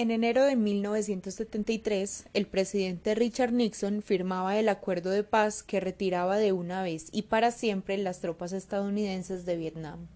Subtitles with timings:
[0.00, 6.38] En enero de 1973, el presidente Richard Nixon firmaba el acuerdo de paz que retiraba
[6.38, 10.08] de una vez y para siempre las tropas estadounidenses de Vietnam.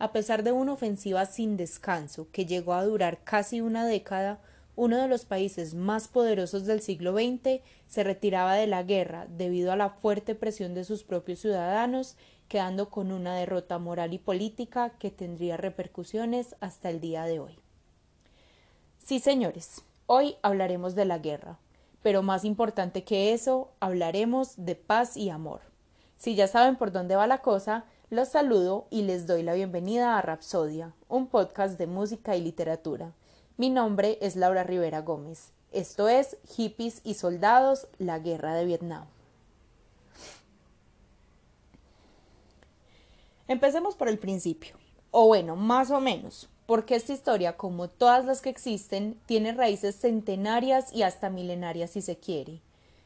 [0.00, 4.40] A pesar de una ofensiva sin descanso que llegó a durar casi una década,
[4.74, 9.70] uno de los países más poderosos del siglo XX se retiraba de la guerra debido
[9.70, 12.16] a la fuerte presión de sus propios ciudadanos,
[12.48, 17.61] quedando con una derrota moral y política que tendría repercusiones hasta el día de hoy.
[19.04, 21.58] Sí, señores, hoy hablaremos de la guerra,
[22.04, 25.60] pero más importante que eso, hablaremos de paz y amor.
[26.18, 30.16] Si ya saben por dónde va la cosa, los saludo y les doy la bienvenida
[30.16, 33.12] a Rapsodia, un podcast de música y literatura.
[33.56, 35.50] Mi nombre es Laura Rivera Gómez.
[35.72, 39.06] Esto es Hippies y Soldados, la Guerra de Vietnam.
[43.48, 44.76] Empecemos por el principio,
[45.10, 49.94] o bueno, más o menos, porque esta historia, como todas las que existen, tiene raíces
[49.94, 52.62] centenarias y hasta milenarias si se quiere.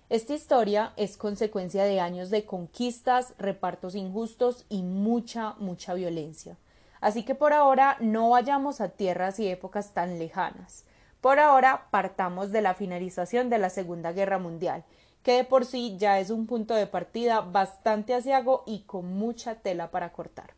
[0.08, 6.56] Esta historia es consecuencia de años de conquistas, repartos injustos y mucha, mucha violencia.
[7.00, 10.84] Así que por ahora no vayamos a tierras y épocas tan lejanas.
[11.20, 14.84] Por ahora partamos de la finalización de la Segunda Guerra Mundial,
[15.24, 19.56] que de por sí ya es un punto de partida bastante asiago y con mucha
[19.56, 20.54] tela para cortar.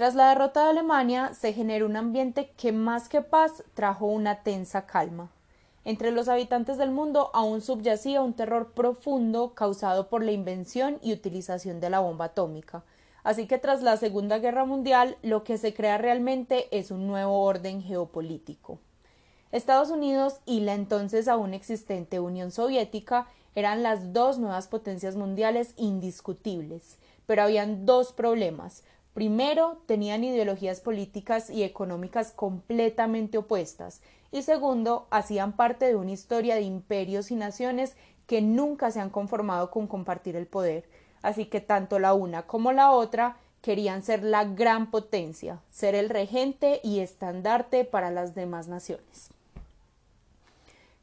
[0.00, 4.42] Tras la derrota de Alemania se generó un ambiente que más que paz trajo una
[4.42, 5.30] tensa calma.
[5.84, 11.12] Entre los habitantes del mundo aún subyacía un terror profundo causado por la invención y
[11.12, 12.82] utilización de la bomba atómica.
[13.24, 17.42] Así que tras la Segunda Guerra Mundial lo que se crea realmente es un nuevo
[17.42, 18.78] orden geopolítico.
[19.52, 25.74] Estados Unidos y la entonces aún existente Unión Soviética eran las dos nuevas potencias mundiales
[25.76, 28.82] indiscutibles, pero habían dos problemas
[29.14, 34.00] Primero, tenían ideologías políticas y económicas completamente opuestas,
[34.32, 37.96] y segundo, hacían parte de una historia de imperios y naciones
[38.26, 40.88] que nunca se han conformado con compartir el poder,
[41.22, 46.08] así que tanto la una como la otra querían ser la gran potencia, ser el
[46.08, 49.30] regente y estandarte para las demás naciones.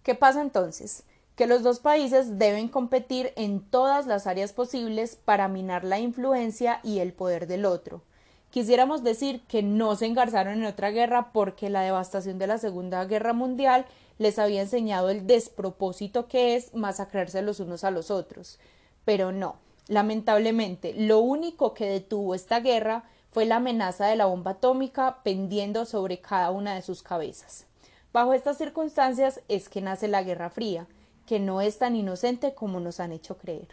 [0.03, 1.03] ¿Qué pasa entonces?
[1.37, 6.79] Que los dos países deben competir en todas las áreas posibles para minar la influencia
[6.83, 8.01] y el poder del otro.
[8.49, 13.05] Quisiéramos decir que no se engarzaron en otra guerra porque la devastación de la Segunda
[13.05, 13.85] Guerra Mundial
[14.17, 18.57] les había enseñado el despropósito que es masacrarse los unos a los otros.
[19.05, 24.51] Pero no, lamentablemente, lo único que detuvo esta guerra fue la amenaza de la bomba
[24.51, 27.67] atómica pendiendo sobre cada una de sus cabezas.
[28.11, 30.87] Bajo estas circunstancias es que nace la Guerra Fría,
[31.27, 33.67] que no es tan inocente como nos han hecho creer.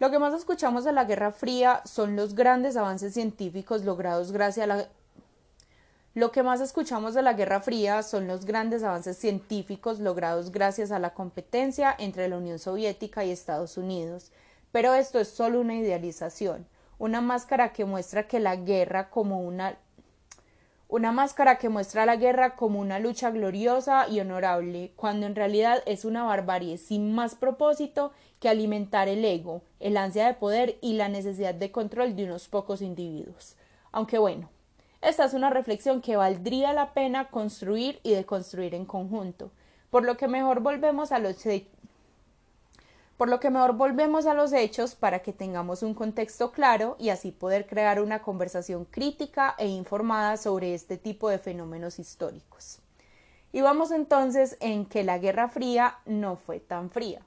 [0.00, 4.64] Lo que más escuchamos de la Guerra Fría son los grandes avances científicos logrados gracias
[4.64, 4.88] a la
[6.14, 10.92] lo que más escuchamos de la Guerra Fría son los grandes avances científicos logrados gracias
[10.92, 14.30] a la competencia entre la Unión Soviética y Estados Unidos,
[14.70, 16.68] pero esto es solo una idealización
[16.98, 19.76] una máscara que muestra que la guerra como una
[20.94, 25.82] una máscara que muestra la guerra como una lucha gloriosa y honorable, cuando en realidad
[25.86, 30.92] es una barbarie sin más propósito que alimentar el ego, el ansia de poder y
[30.92, 33.56] la necesidad de control de unos pocos individuos.
[33.90, 34.50] Aunque bueno,
[35.02, 39.50] esta es una reflexión que valdría la pena construir y deconstruir en conjunto,
[39.90, 41.36] por lo que mejor volvemos a los
[43.24, 47.08] por lo que mejor volvemos a los hechos para que tengamos un contexto claro y
[47.08, 52.80] así poder crear una conversación crítica e informada sobre este tipo de fenómenos históricos.
[53.50, 57.22] Y vamos entonces en que la Guerra Fría no fue tan fría.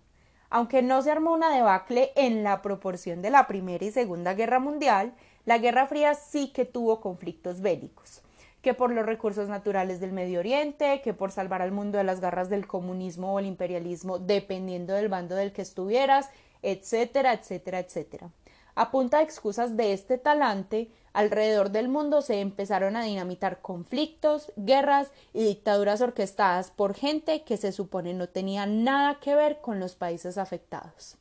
[0.52, 4.60] Aunque no se armó una debacle en la proporción de la Primera y Segunda Guerra
[4.60, 5.16] Mundial,
[5.46, 8.22] la Guerra Fría sí que tuvo conflictos bélicos
[8.68, 12.20] que por los recursos naturales del Medio Oriente, que por salvar al mundo de las
[12.20, 16.30] garras del comunismo o el imperialismo, dependiendo del bando del que estuvieras,
[16.62, 18.30] etcétera, etcétera, etcétera.
[18.76, 24.52] A punta de excusas de este talante, alrededor del mundo se empezaron a dinamitar conflictos,
[24.58, 29.80] guerras y dictaduras orquestadas por gente que se supone no tenía nada que ver con
[29.80, 31.16] los países afectados.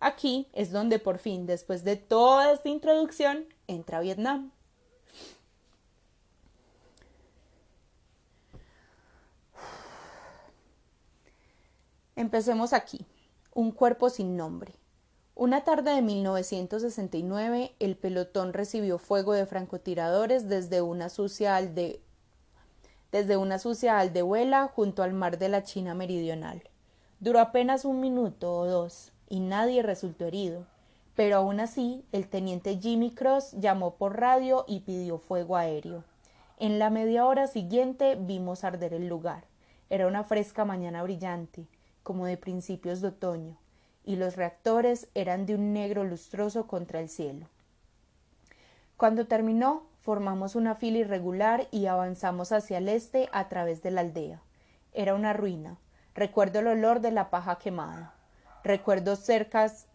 [0.00, 4.52] Aquí es donde por fin, después de toda esta introducción, entra Vietnam.
[12.20, 13.06] Empecemos aquí.
[13.54, 14.74] Un cuerpo sin nombre.
[15.34, 21.58] Una tarde de 1969, el pelotón recibió fuego de francotiradores desde una sucia
[23.10, 26.62] desde una sucia aldehuela junto al mar de la China meridional.
[27.20, 30.66] Duró apenas un minuto o dos y nadie resultó herido,
[31.16, 36.04] pero aún así el teniente Jimmy Cross llamó por radio y pidió fuego aéreo.
[36.58, 39.44] En la media hora siguiente vimos arder el lugar.
[39.88, 41.66] Era una fresca mañana brillante,
[42.10, 43.56] como de principios de otoño,
[44.04, 47.46] y los reactores eran de un negro lustroso contra el cielo.
[48.96, 54.00] Cuando terminó, formamos una fila irregular y avanzamos hacia el este a través de la
[54.00, 54.42] aldea.
[54.92, 55.78] Era una ruina.
[56.12, 58.12] Recuerdo el olor de la paja quemada.
[58.64, 59.86] Recuerdo cercas.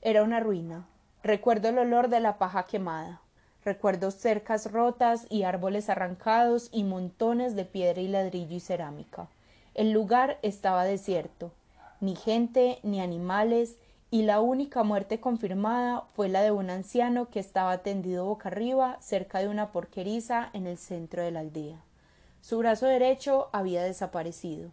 [0.00, 0.86] Era una ruina.
[1.22, 3.20] Recuerdo el olor de la paja quemada.
[3.64, 9.28] Recuerdo cercas rotas y árboles arrancados y montones de piedra y ladrillo y cerámica.
[9.74, 11.52] El lugar estaba desierto.
[12.00, 13.76] Ni gente, ni animales,
[14.10, 18.98] y la única muerte confirmada fue la de un anciano que estaba tendido boca arriba
[19.00, 21.80] cerca de una porqueriza en el centro de la aldea.
[22.42, 24.70] Su brazo derecho había desaparecido.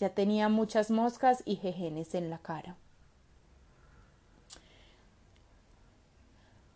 [0.00, 2.74] Ya tenía muchas moscas y jejenes en la cara.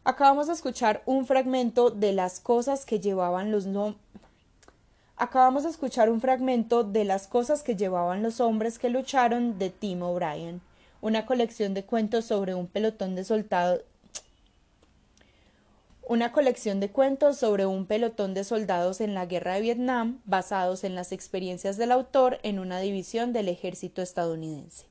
[0.08, 3.96] Acabamos de escuchar un fragmento de las cosas que llevaban los no
[5.16, 9.70] Acabamos de escuchar un fragmento de las cosas que llevaban los hombres que lucharon de
[9.70, 10.60] Tim O'Brien
[11.00, 13.80] una colección de cuentos sobre un pelotón de soldados
[16.04, 20.84] una colección de cuentos sobre un pelotón de soldados en la guerra de Vietnam basados
[20.84, 24.86] en las experiencias del autor en una división del ejército estadounidense.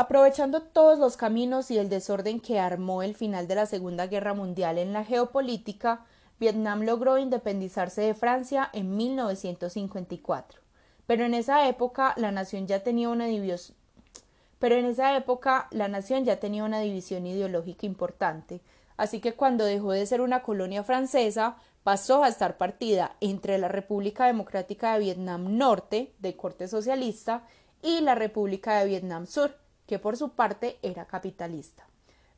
[0.00, 4.32] Aprovechando todos los caminos y el desorden que armó el final de la Segunda Guerra
[4.32, 6.06] Mundial en la geopolítica,
[6.38, 10.60] Vietnam logró independizarse de Francia en 1954.
[11.04, 13.76] Pero en esa época la nación ya tenía una división
[14.60, 18.60] la nación ya tenía una división ideológica importante,
[18.96, 23.66] así que cuando dejó de ser una colonia francesa, pasó a estar partida entre la
[23.66, 27.42] República Democrática de Vietnam Norte, de corte socialista,
[27.82, 29.56] y la República de Vietnam Sur,
[29.88, 31.88] que por su parte era capitalista.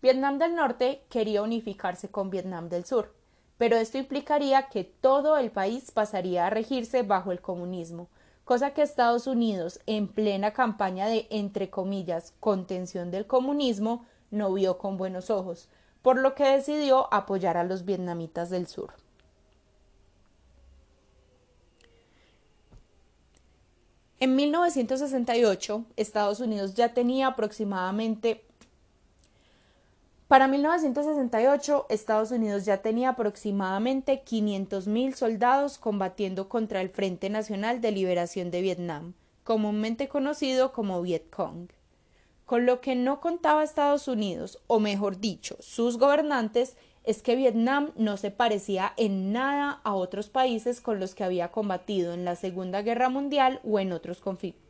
[0.00, 3.12] Vietnam del Norte quería unificarse con Vietnam del Sur,
[3.58, 8.08] pero esto implicaría que todo el país pasaría a regirse bajo el comunismo,
[8.44, 14.78] cosa que Estados Unidos, en plena campaña de, entre comillas, contención del comunismo, no vio
[14.78, 15.68] con buenos ojos,
[16.02, 18.94] por lo que decidió apoyar a los vietnamitas del sur.
[24.20, 28.44] En 1968, Estados Unidos ya tenía aproximadamente
[30.30, 37.90] para 1968, Estados Unidos ya tenía aproximadamente 500.000 soldados combatiendo contra el Frente Nacional de
[37.90, 41.70] Liberación de Vietnam, comúnmente conocido como Vietcong.
[42.46, 47.92] Con lo que no contaba Estados Unidos, o mejor dicho, sus gobernantes, es que Vietnam
[47.96, 52.36] no se parecía en nada a otros países con los que había combatido en la
[52.36, 54.69] Segunda Guerra Mundial o en otros conflictos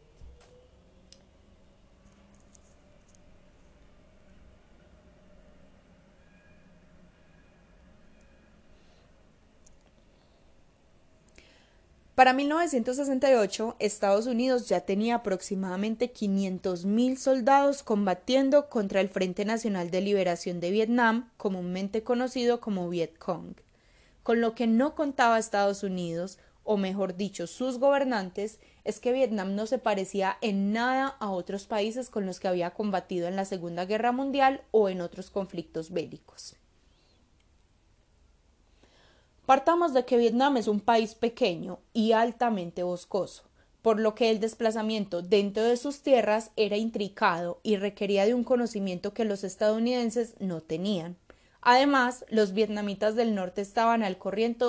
[12.20, 20.02] Para 1968, Estados Unidos ya tenía aproximadamente 500.000 soldados combatiendo contra el Frente Nacional de
[20.02, 23.54] Liberación de Vietnam, comúnmente conocido como Vietcong.
[24.22, 29.54] Con lo que no contaba Estados Unidos, o mejor dicho, sus gobernantes, es que Vietnam
[29.54, 33.46] no se parecía en nada a otros países con los que había combatido en la
[33.46, 36.59] Segunda Guerra Mundial o en otros conflictos bélicos.
[39.50, 43.42] Partamos de que Vietnam es un país pequeño y altamente boscoso,
[43.82, 48.44] por lo que el desplazamiento dentro de sus tierras era intricado y requería de un
[48.44, 51.16] conocimiento que los estadounidenses no tenían.
[51.62, 54.66] Además, los vietnamitas del norte estaban al corriente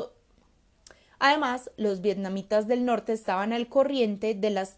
[1.19, 4.77] Además, los vietnamitas del norte estaban al corriente de las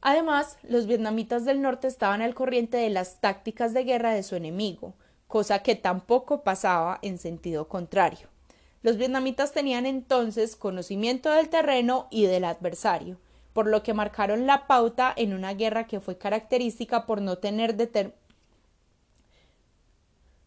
[0.00, 4.36] Además, los vietnamitas del norte estaban al corriente de las tácticas de guerra de su
[4.36, 4.94] enemigo,
[5.26, 8.28] cosa que tampoco pasaba en sentido contrario.
[8.82, 13.18] Los vietnamitas tenían entonces conocimiento del terreno y del adversario,
[13.52, 17.74] por lo que marcaron la pauta en una guerra que fue característica por no tener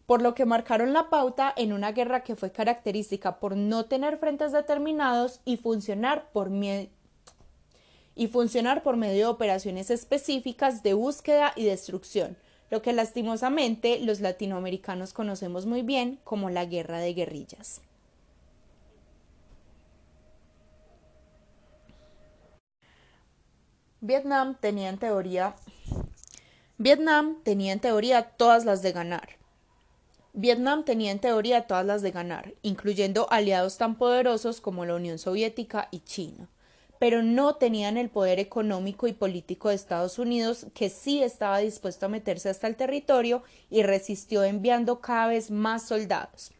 [0.06, 4.18] por lo que marcaron la pauta en una guerra que fue característica por no tener
[4.18, 6.50] frentes determinados y funcionar por
[8.16, 12.36] y funcionar por medio de operaciones específicas de búsqueda y destrucción,
[12.70, 17.82] lo que lastimosamente los latinoamericanos conocemos muy bien como la guerra de guerrillas.
[24.00, 25.54] Vietnam tenía en teoría
[26.78, 29.36] Vietnam tenía en teoría todas las de ganar.
[30.32, 35.18] Vietnam tenía en teoría todas las de ganar, incluyendo aliados tan poderosos como la Unión
[35.18, 36.48] Soviética y China,
[37.00, 42.04] pero no tenían el poder económico y político de Estados Unidos, que sí estaba dispuesto
[42.04, 46.52] a meterse hasta el territorio y resistió enviando cada vez más soldados.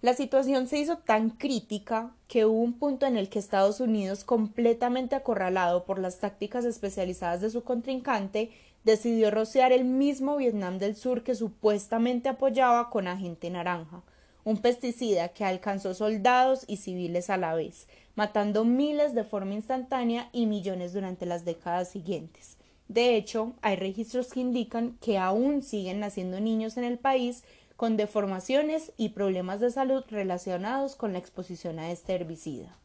[0.00, 4.24] La situación se hizo tan crítica que hubo un punto en el que Estados Unidos,
[4.24, 8.50] completamente acorralado por las tácticas especializadas de su contrincante,
[8.84, 14.02] decidió rociar el mismo Vietnam del Sur que supuestamente apoyaba con agente naranja,
[14.44, 20.28] un pesticida que alcanzó soldados y civiles a la vez, matando miles de forma instantánea
[20.32, 22.56] y millones durante las décadas siguientes.
[22.88, 27.44] De hecho, hay registros que indican que aún siguen naciendo niños en el país
[27.76, 32.76] con deformaciones y problemas de salud relacionados con la exposición a este herbicida.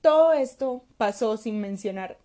[0.00, 2.18] Todo esto pasó sin mencionar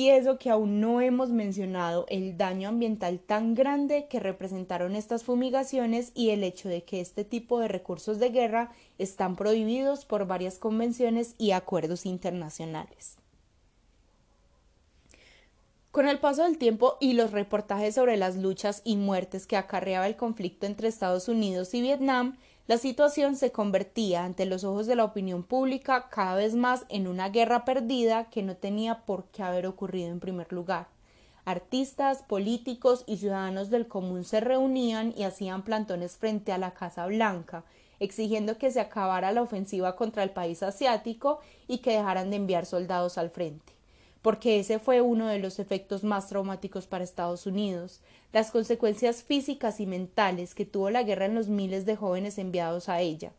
[0.00, 5.24] y eso que aún no hemos mencionado, el daño ambiental tan grande que representaron estas
[5.24, 10.26] fumigaciones y el hecho de que este tipo de recursos de guerra están prohibidos por
[10.26, 13.18] varias convenciones y acuerdos internacionales.
[15.90, 20.06] Con el paso del tiempo y los reportajes sobre las luchas y muertes que acarreaba
[20.06, 24.94] el conflicto entre Estados Unidos y Vietnam, la situación se convertía ante los ojos de
[24.94, 29.42] la opinión pública cada vez más en una guerra perdida que no tenía por qué
[29.42, 30.86] haber ocurrido en primer lugar.
[31.44, 37.06] Artistas, políticos y ciudadanos del común se reunían y hacían plantones frente a la Casa
[37.06, 37.64] Blanca,
[37.98, 42.66] exigiendo que se acabara la ofensiva contra el país asiático y que dejaran de enviar
[42.66, 43.79] soldados al frente
[44.22, 48.00] porque ese fue uno de los efectos más traumáticos para Estados Unidos,
[48.32, 52.88] las consecuencias físicas y mentales que tuvo la guerra en los miles de jóvenes enviados
[52.88, 53.32] a ella.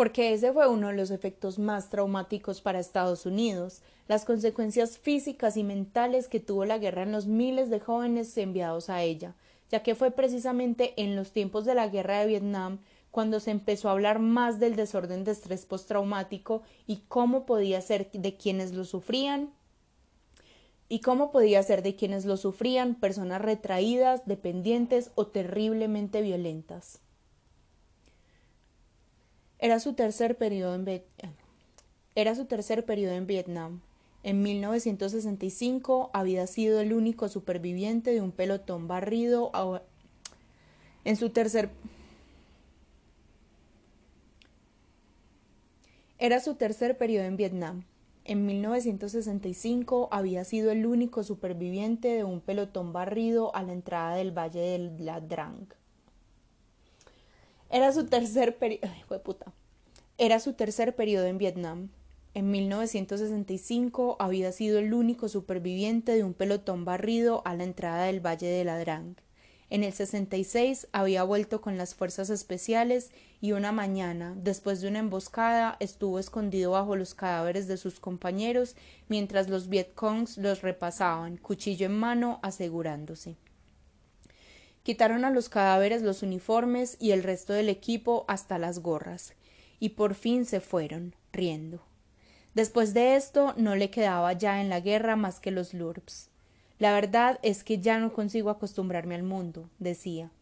[0.00, 5.58] Porque ese fue uno de los efectos más traumáticos para Estados Unidos, las consecuencias físicas
[5.58, 9.34] y mentales que tuvo la guerra en los miles de jóvenes enviados a ella,
[9.70, 12.78] ya que fue precisamente en los tiempos de la guerra de Vietnam
[13.10, 18.10] cuando se empezó a hablar más del desorden de estrés postraumático y cómo podía ser
[18.10, 19.52] de quienes lo sufrían
[20.88, 27.00] y cómo podía ser de quienes lo sufrían personas retraídas, dependientes o terriblemente violentas.
[29.62, 31.02] Era su tercer periodo en,
[32.14, 33.82] Era su tercer periodo en Vietnam.
[34.22, 39.52] En 1965 había sido el único superviviente de un pelotón barrido
[41.04, 41.70] en su tercer
[46.18, 47.84] Era su tercer periodo en Vietnam.
[48.24, 54.30] En 1965 había sido el único superviviente de un pelotón barrido a la entrada del
[54.36, 55.79] Valle de la Drang.
[57.72, 58.88] Era su tercer periodo.
[60.18, 61.90] Era su tercer periodo en Vietnam.
[62.34, 68.18] En 1965 había sido el único superviviente de un pelotón barrido a la entrada del
[68.18, 69.14] Valle de la Drang.
[69.68, 74.98] En el 66 había vuelto con las fuerzas especiales y una mañana, después de una
[74.98, 78.74] emboscada, estuvo escondido bajo los cadáveres de sus compañeros
[79.08, 83.36] mientras los Vietcongs los repasaban, cuchillo en mano, asegurándose.
[84.90, 89.34] Quitaron a los cadáveres los uniformes y el resto del equipo hasta las gorras,
[89.78, 91.80] y por fin se fueron, riendo.
[92.54, 96.28] Después de esto no le quedaba ya en la guerra más que los lurps.
[96.80, 100.32] La verdad es que ya no consigo acostumbrarme al mundo, decía.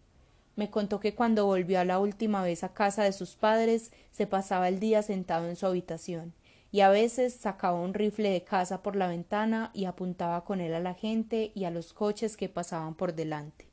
[0.56, 4.26] Me contó que cuando volvió a la última vez a casa de sus padres se
[4.26, 6.32] pasaba el día sentado en su habitación,
[6.72, 10.72] y a veces sacaba un rifle de casa por la ventana y apuntaba con él
[10.72, 13.67] a la gente y a los coches que pasaban por delante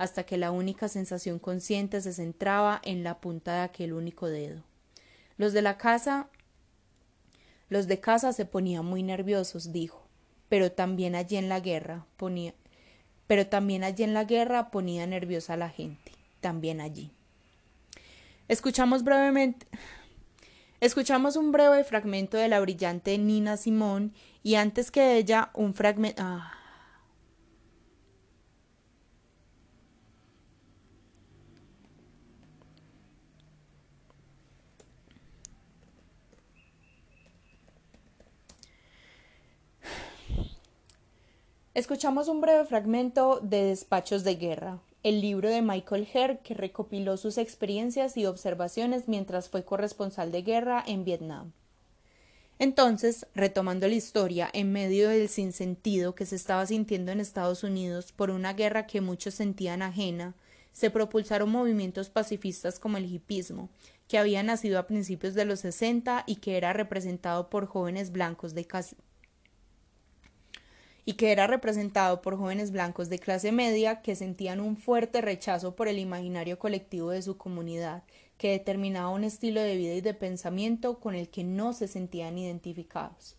[0.00, 4.62] hasta que la única sensación consciente se centraba en la punta de aquel único dedo.
[5.36, 6.30] Los de la casa
[7.68, 10.08] los de casa se ponían muy nerviosos, dijo,
[10.48, 12.54] pero también allí en la guerra ponía
[13.26, 17.12] pero también allí en la guerra ponía nerviosa a la gente, también allí.
[18.48, 19.66] Escuchamos brevemente
[20.80, 26.22] Escuchamos un breve fragmento de la brillante Nina Simón y antes que ella un fragmento
[26.24, 26.54] ah,
[41.72, 47.16] Escuchamos un breve fragmento de Despachos de Guerra, el libro de Michael Herr que recopiló
[47.16, 51.52] sus experiencias y observaciones mientras fue corresponsal de guerra en Vietnam.
[52.58, 58.10] Entonces, retomando la historia, en medio del sinsentido que se estaba sintiendo en Estados Unidos
[58.10, 60.34] por una guerra que muchos sentían ajena,
[60.72, 63.68] se propulsaron movimientos pacifistas como el hipismo,
[64.08, 68.54] que había nacido a principios de los 60 y que era representado por jóvenes blancos
[68.54, 68.64] de
[71.10, 75.74] y que era representado por jóvenes blancos de clase media que sentían un fuerte rechazo
[75.74, 78.04] por el imaginario colectivo de su comunidad
[78.38, 82.38] que determinaba un estilo de vida y de pensamiento con el que no se sentían
[82.38, 83.34] identificados.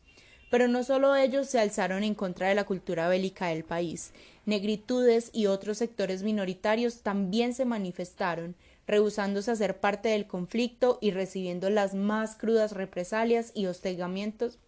[0.50, 4.12] Pero no solo ellos se alzaron en contra de la cultura bélica del país,
[4.46, 8.54] negritudes y otros sectores minoritarios también se manifestaron,
[8.86, 14.60] rehusándose a ser parte del conflicto y recibiendo las más crudas represalias y hostigamientos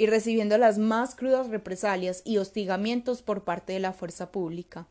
[0.00, 4.86] y recibiendo las más crudas represalias y hostigamientos por parte de la fuerza pública.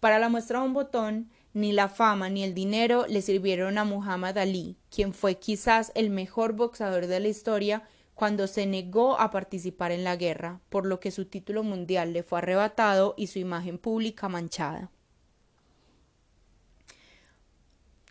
[0.00, 3.84] Para la muestra de un botón, ni la fama ni el dinero le sirvieron a
[3.84, 7.82] Muhammad Ali, quien fue quizás el mejor boxeador de la historia
[8.14, 12.22] cuando se negó a participar en la guerra, por lo que su título mundial le
[12.22, 14.90] fue arrebatado y su imagen pública manchada.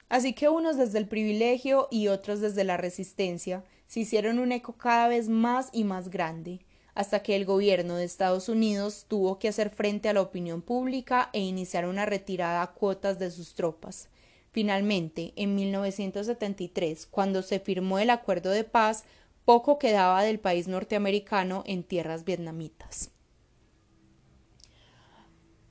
[0.07, 4.73] Así que unos desde el privilegio y otros desde la resistencia se hicieron un eco
[4.73, 6.61] cada vez más y más grande,
[6.95, 11.29] hasta que el gobierno de Estados Unidos tuvo que hacer frente a la opinión pública
[11.31, 14.09] e iniciar una retirada a cuotas de sus tropas.
[14.51, 19.03] Finalmente, en 1973, cuando se firmó el acuerdo de paz,
[19.45, 23.11] poco quedaba del país norteamericano en tierras vietnamitas.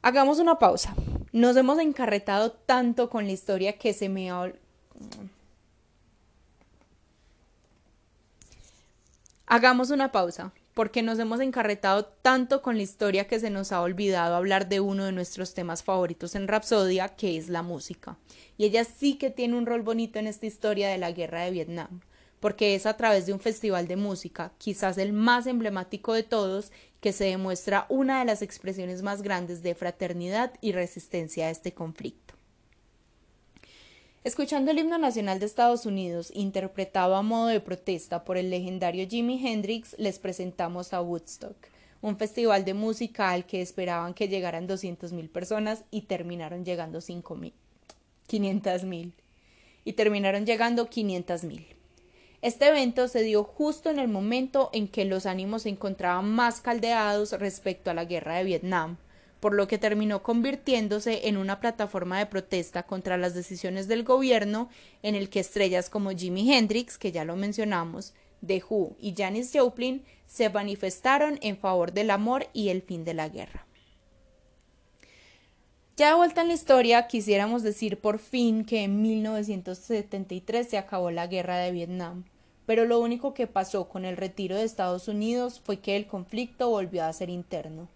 [0.00, 0.94] Hagamos una pausa.
[1.32, 4.52] Nos hemos encarretado tanto con la historia que se me ha...
[9.54, 13.82] Hagamos una pausa porque nos hemos encarretado tanto con la historia que se nos ha
[13.82, 18.16] olvidado hablar de uno de nuestros temas favoritos en Rapsodia, que es la música.
[18.56, 21.50] Y ella sí que tiene un rol bonito en esta historia de la guerra de
[21.50, 22.00] Vietnam,
[22.40, 26.72] porque es a través de un festival de música, quizás el más emblemático de todos,
[27.02, 31.74] que se demuestra una de las expresiones más grandes de fraternidad y resistencia a este
[31.74, 32.21] conflicto.
[34.24, 39.08] Escuchando el himno nacional de Estados Unidos, interpretado a modo de protesta por el legendario
[39.08, 41.56] Jimi Hendrix, les presentamos a Woodstock,
[42.02, 49.12] un festival de música al que esperaban que llegaran 200.000 personas y terminaron llegando 500.000.
[49.84, 51.66] Y terminaron llegando 500.000.
[52.42, 56.60] Este evento se dio justo en el momento en que los ánimos se encontraban más
[56.60, 58.98] caldeados respecto a la guerra de Vietnam,
[59.42, 64.68] por lo que terminó convirtiéndose en una plataforma de protesta contra las decisiones del gobierno
[65.02, 68.14] en el que estrellas como Jimi Hendrix, que ya lo mencionamos,
[68.46, 73.14] The Who y Janis Joplin se manifestaron en favor del amor y el fin de
[73.14, 73.66] la guerra.
[75.96, 81.10] Ya de vuelta en la historia, quisiéramos decir por fin que en 1973 se acabó
[81.10, 82.26] la guerra de Vietnam,
[82.64, 86.70] pero lo único que pasó con el retiro de Estados Unidos fue que el conflicto
[86.70, 87.88] volvió a ser interno.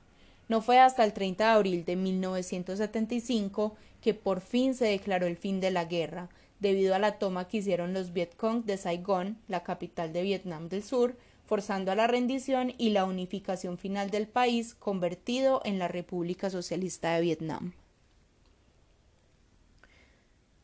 [0.48, 5.36] No fue hasta el 30 de abril de 1975 que por fin se declaró el
[5.36, 6.28] fin de la guerra,
[6.60, 10.82] debido a la toma que hicieron los Vietcong de Saigón, la capital de Vietnam del
[10.82, 16.50] Sur, forzando a la rendición y la unificación final del país convertido en la República
[16.50, 17.72] Socialista de Vietnam.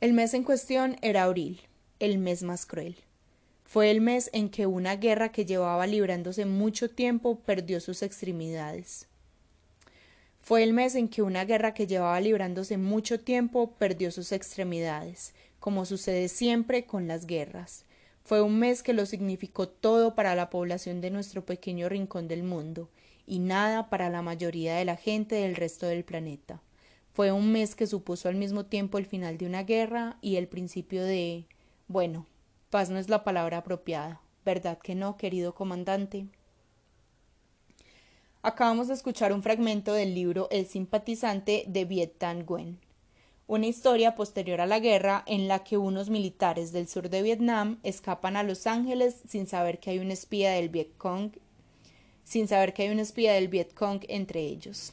[0.00, 1.60] El mes en cuestión era abril,
[2.00, 2.96] el mes más cruel.
[3.64, 9.06] Fue el mes en que una guerra que llevaba librándose mucho tiempo perdió sus extremidades.
[10.42, 15.34] Fue el mes en que una guerra que llevaba librándose mucho tiempo perdió sus extremidades,
[15.60, 17.84] como sucede siempre con las guerras.
[18.24, 22.42] Fue un mes que lo significó todo para la población de nuestro pequeño rincón del
[22.42, 22.90] mundo,
[23.24, 26.60] y nada para la mayoría de la gente del resto del planeta.
[27.12, 30.48] Fue un mes que supuso al mismo tiempo el final de una guerra y el
[30.48, 31.46] principio de
[31.86, 32.26] bueno,
[32.68, 36.26] paz no es la palabra apropiada, ¿verdad que no, querido comandante?
[38.44, 42.80] Acabamos de escuchar un fragmento del libro El simpatizante de Viet Thanh Nguyen,
[43.46, 47.78] una historia posterior a la guerra en la que unos militares del sur de Vietnam
[47.84, 51.30] escapan a Los Ángeles sin saber que hay un espía del Vietcong,
[52.24, 54.92] sin saber que hay un espía del Vietcong entre ellos.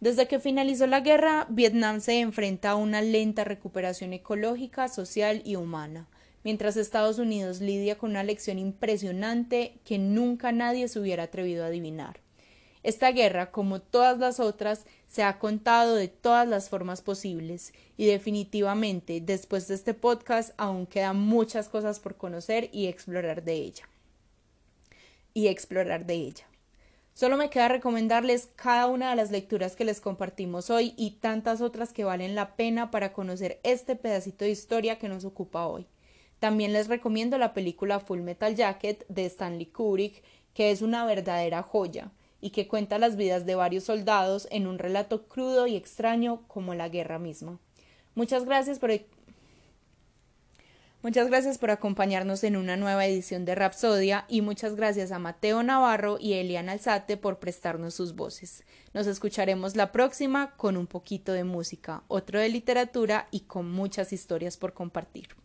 [0.00, 5.56] Desde que finalizó la guerra, Vietnam se enfrenta a una lenta recuperación ecológica, social y
[5.56, 6.08] humana,
[6.42, 11.66] mientras Estados Unidos lidia con una lección impresionante que nunca nadie se hubiera atrevido a
[11.66, 12.22] adivinar.
[12.82, 18.06] Esta guerra, como todas las otras, se ha contado de todas las formas posibles y
[18.06, 23.88] definitivamente después de este podcast aún quedan muchas cosas por conocer y explorar de ella.
[25.32, 26.44] Y explorar de ella.
[27.14, 31.60] Solo me queda recomendarles cada una de las lecturas que les compartimos hoy y tantas
[31.60, 35.86] otras que valen la pena para conocer este pedacito de historia que nos ocupa hoy.
[36.40, 41.62] También les recomiendo la película Full Metal Jacket de Stanley Kubrick, que es una verdadera
[41.62, 42.10] joya
[42.42, 46.74] y que cuenta las vidas de varios soldados en un relato crudo y extraño como
[46.74, 47.58] la guerra misma.
[48.14, 48.90] Muchas gracias por
[51.02, 55.64] Muchas gracias por acompañarnos en una nueva edición de Rapsodia y muchas gracias a Mateo
[55.64, 58.62] Navarro y Eliana Alzate por prestarnos sus voces.
[58.94, 64.12] Nos escucharemos la próxima con un poquito de música, otro de literatura y con muchas
[64.12, 65.41] historias por compartir.